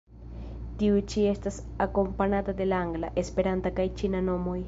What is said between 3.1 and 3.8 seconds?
Esperanta